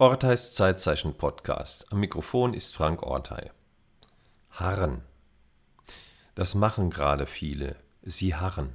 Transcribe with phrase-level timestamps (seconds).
[0.00, 1.92] Orteis Zeitzeichen Podcast.
[1.92, 3.50] Am Mikrofon ist Frank Ortei.
[4.50, 5.02] Harren.
[6.34, 7.76] Das machen gerade viele.
[8.00, 8.72] Sie harren.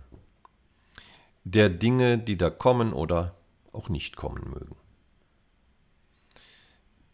[1.43, 3.33] Der Dinge, die da kommen oder
[3.73, 4.75] auch nicht kommen mögen.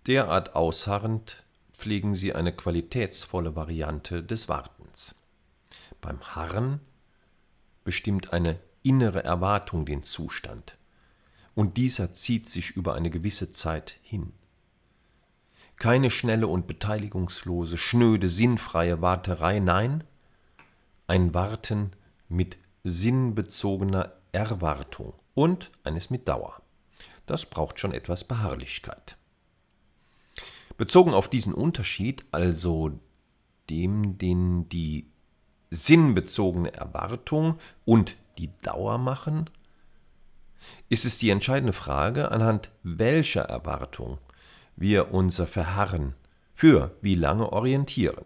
[0.08, 5.16] Derart ausharrend pflegen sie eine qualitätsvolle Variante des Wartens.
[6.02, 6.82] Beim Harren
[7.86, 10.76] bestimmt eine innere Erwartung den Zustand,
[11.56, 14.34] und dieser zieht sich über eine gewisse Zeit hin.
[15.78, 20.04] Keine schnelle und beteiligungslose, schnöde, sinnfreie Warterei, nein,
[21.08, 21.92] ein Warten
[22.30, 26.62] mit sinnbezogener Erwartung und eines mit Dauer.
[27.26, 29.18] Das braucht schon etwas Beharrlichkeit.
[30.78, 33.00] Bezogen auf diesen Unterschied, also
[33.70, 35.12] dem, den die
[35.70, 39.50] sinnbezogene Erwartung und die Dauer machen,
[40.90, 44.18] ist es die entscheidende Frage, anhand welcher Erwartung
[44.76, 46.14] wir unser Verharren
[46.54, 48.26] für wie lange orientieren.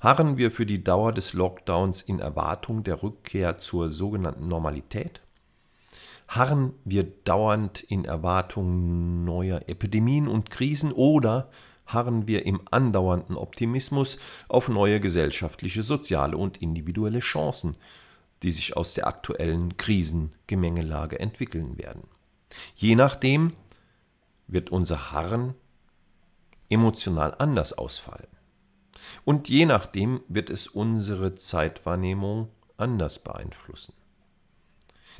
[0.00, 5.20] Harren wir für die Dauer des Lockdowns in Erwartung der Rückkehr zur sogenannten Normalität?
[6.26, 11.50] Harren wir dauernd in Erwartung neuer Epidemien und Krisen oder
[11.86, 17.76] harren wir im andauernden Optimismus auf neue gesellschaftliche, soziale und individuelle Chancen,
[18.42, 22.04] die sich aus der aktuellen Krisengemengelage entwickeln werden.
[22.74, 23.52] Je nachdem
[24.46, 25.54] wird unser Harren
[26.68, 28.28] emotional anders ausfallen.
[29.24, 33.94] Und je nachdem wird es unsere Zeitwahrnehmung anders beeinflussen.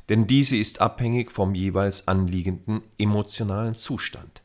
[0.09, 4.41] Denn diese ist abhängig vom jeweils anliegenden emotionalen Zustand.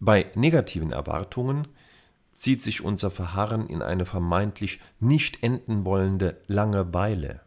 [0.00, 1.68] Bei negativen Erwartungen
[2.44, 7.40] zieht sich unser Verharren in eine vermeintlich nicht enden wollende Langeweile,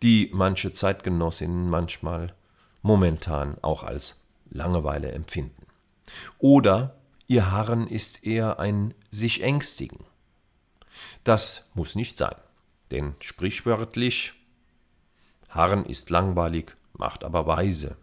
[0.00, 2.34] die manche Zeitgenossinnen manchmal
[2.80, 5.66] momentan auch als Langeweile empfinden.
[6.38, 10.06] Oder ihr Harren ist eher ein sich ängstigen.
[11.22, 12.36] Das muss nicht sein,
[12.92, 14.32] denn sprichwörtlich
[15.50, 17.98] Harren ist langweilig, macht aber weise.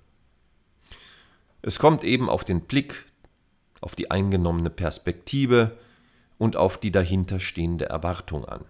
[1.64, 3.09] Es kommt eben auf den Blick
[3.82, 5.78] auf die eingenommene Perspektive
[6.38, 8.66] und auf die dahinterstehende Erwartung an.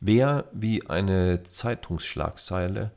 [0.00, 2.92] Wer wie eine Zeitungsschlagzeile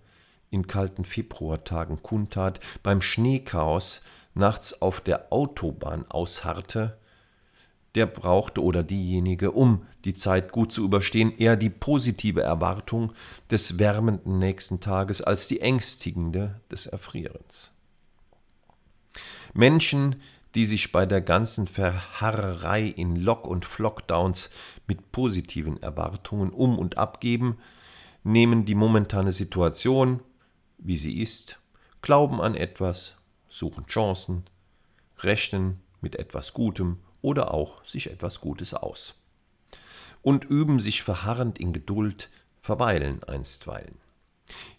[0.49, 4.01] in kalten Februartagen kundtat, beim Schneechaos
[4.33, 6.97] nachts auf der Autobahn ausharrte,
[7.95, 13.13] der brauchte oder diejenige, um die Zeit gut zu überstehen, eher die positive Erwartung
[13.49, 17.71] des wärmenden nächsten Tages als die ängstigende des Erfrierens.
[19.53, 20.21] Menschen,
[20.55, 24.49] die sich bei der ganzen Verharrerei in Lock- und Flockdowns
[24.87, 27.57] mit positiven Erwartungen um und abgeben,
[28.23, 30.21] nehmen die momentane Situation,
[30.77, 31.59] wie sie ist,
[32.01, 33.17] glauben an etwas,
[33.47, 34.43] suchen Chancen,
[35.19, 39.15] rechnen mit etwas Gutem oder auch sich etwas Gutes aus.
[40.21, 42.29] Und üben sich verharrend in Geduld,
[42.61, 43.95] verweilen einstweilen.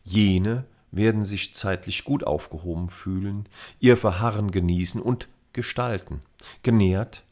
[0.02, 3.48] Jene werden sich zeitlich gut aufgehoben fühlen,
[3.78, 6.22] ihr Verharren genießen und gestalten,
[6.62, 7.24] genährt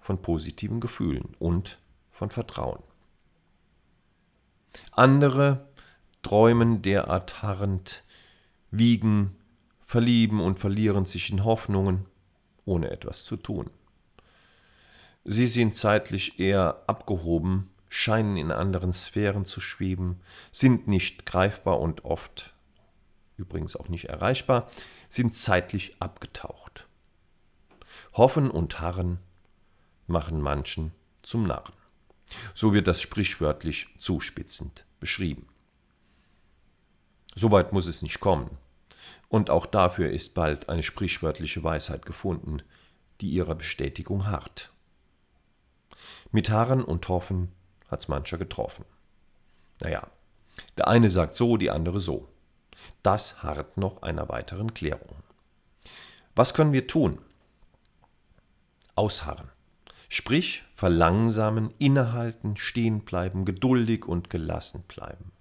[0.00, 1.78] von positiven Gefühlen und
[2.10, 2.82] von Vertrauen.
[4.92, 5.68] Andere
[6.22, 8.04] träumen derart harrend,
[8.70, 9.36] wiegen,
[9.86, 12.06] verlieben und verlieren sich in Hoffnungen,
[12.64, 13.70] ohne etwas zu tun.
[15.24, 20.20] Sie sind zeitlich eher abgehoben, scheinen in anderen Sphären zu schweben,
[20.50, 22.54] sind nicht greifbar und oft,
[23.36, 24.70] übrigens auch nicht erreichbar,
[25.08, 26.88] sind zeitlich abgetaucht.
[28.14, 29.18] Hoffen und Harren
[30.06, 30.92] machen manchen
[31.22, 31.74] zum Narren.
[32.54, 35.48] So wird das sprichwörtlich zuspitzend beschrieben.
[37.34, 38.58] Soweit muss es nicht kommen.
[39.28, 42.62] Und auch dafür ist bald eine sprichwörtliche Weisheit gefunden,
[43.20, 44.70] die ihrer Bestätigung harrt.
[46.30, 47.52] Mit Harren und Hoffen
[47.88, 48.84] hat's mancher getroffen.
[49.80, 50.06] Naja,
[50.76, 52.28] der eine sagt so, die andere so.
[53.02, 55.16] Das harrt noch einer weiteren Klärung.
[56.34, 57.18] Was können wir tun?
[58.94, 59.48] Ausharren.
[60.08, 65.32] Sprich, verlangsamen, innehalten, stehen bleiben, geduldig und gelassen bleiben.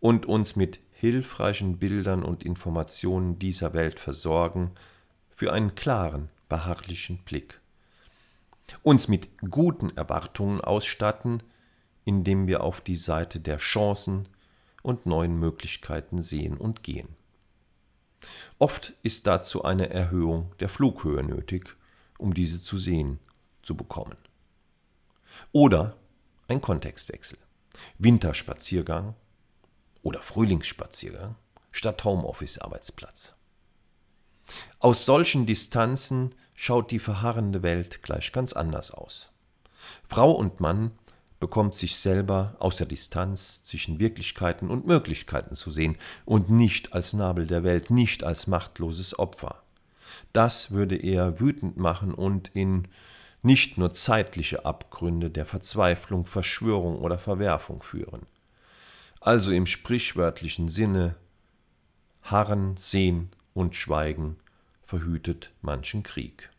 [0.00, 4.72] Und uns mit hilfreichen Bildern und Informationen dieser Welt versorgen
[5.30, 7.60] für einen klaren, beharrlichen Blick.
[8.82, 11.42] Uns mit guten Erwartungen ausstatten,
[12.04, 14.28] indem wir auf die Seite der Chancen
[14.82, 17.08] und neuen Möglichkeiten sehen und gehen.
[18.58, 21.76] Oft ist dazu eine Erhöhung der Flughöhe nötig
[22.18, 23.18] um diese zu sehen
[23.62, 24.16] zu bekommen.
[25.52, 25.96] Oder
[26.48, 27.38] ein Kontextwechsel.
[27.98, 29.14] Winterspaziergang
[30.02, 31.34] oder Frühlingsspaziergang
[31.72, 33.34] statt Homeoffice-Arbeitsplatz.
[34.78, 39.30] Aus solchen Distanzen schaut die verharrende Welt gleich ganz anders aus.
[40.06, 40.92] Frau und Mann
[41.38, 47.12] bekommt sich selber aus der Distanz zwischen Wirklichkeiten und Möglichkeiten zu sehen und nicht als
[47.12, 49.62] Nabel der Welt, nicht als machtloses Opfer.
[50.32, 52.88] Das würde er wütend machen und in
[53.42, 58.26] nicht nur zeitliche Abgründe der Verzweiflung, Verschwörung oder Verwerfung führen.
[59.20, 61.14] Also im sprichwörtlichen Sinne
[62.22, 64.36] Harren, Sehen und Schweigen
[64.84, 66.50] verhütet manchen Krieg.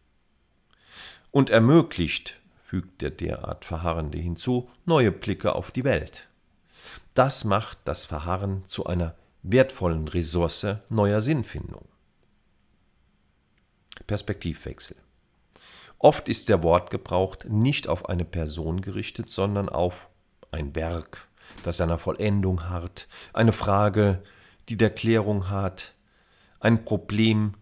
[1.32, 6.28] Und ermöglicht fügt der derart Verharrende hinzu, neue Blicke auf die Welt.
[7.14, 11.86] Das macht das Verharren zu einer wertvollen Ressource neuer Sinnfindung.
[14.06, 14.98] Perspektivwechsel.
[16.00, 20.10] Oft ist der Wortgebrauch nicht auf eine Person gerichtet, sondern auf
[20.52, 21.28] ein Werk,
[21.64, 24.22] das seiner Vollendung harrt, eine Frage,
[24.70, 25.96] die der Klärung hat,
[26.60, 27.56] ein Problem,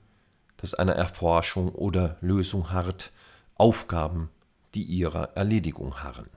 [0.58, 3.12] das einer Erforschung oder Lösung harrt,
[3.56, 4.30] Aufgaben,
[4.74, 6.30] die ihrer Erledigung harren.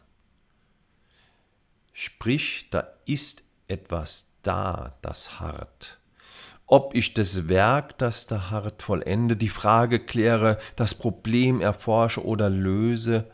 [1.92, 5.97] Sprich, da ist etwas da, das hart.
[6.70, 12.50] Ob ich das Werk, das da hart vollende, die Frage kläre, das Problem erforsche oder
[12.50, 13.30] löse,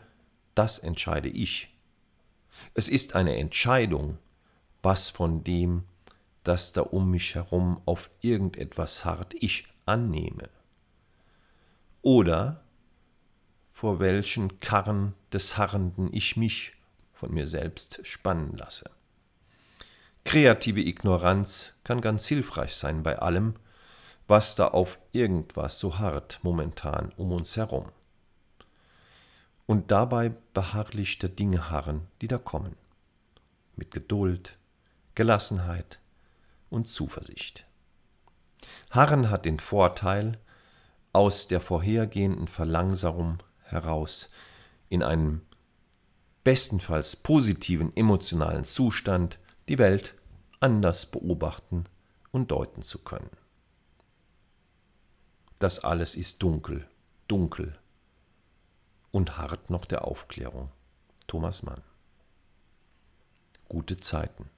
[0.55, 1.77] das entscheide ich.
[2.73, 4.17] Es ist eine Entscheidung,
[4.81, 5.83] was von dem,
[6.43, 10.49] das da um mich herum auf irgendetwas hart ich annehme.
[12.01, 12.63] Oder
[13.69, 16.71] vor welchen Karren des Harrenden ich mich
[17.11, 18.91] von mir selbst spannen lasse.
[20.23, 23.53] Kreative Ignoranz kann ganz hilfreich sein bei allem,
[24.27, 27.85] was da auf irgendwas so hart momentan um uns herum.
[29.65, 32.75] Und dabei beharrlich der Dinge harren, die da kommen.
[33.77, 34.57] Mit Geduld,
[35.15, 35.99] Gelassenheit
[36.69, 37.65] und Zuversicht.
[38.89, 40.39] Harren hat den Vorteil,
[41.13, 44.29] aus der vorhergehenden Verlangsamung heraus
[44.89, 45.41] in einem
[46.43, 49.39] bestenfalls positiven emotionalen Zustand
[49.69, 50.13] die Welt
[50.65, 51.83] anders beobachten
[52.31, 53.29] und deuten zu können.
[55.59, 56.89] Das alles ist dunkel,
[57.27, 57.77] dunkel
[59.11, 60.71] und hart noch der Aufklärung.
[61.27, 61.83] Thomas Mann.
[63.69, 64.49] Gute Zeiten.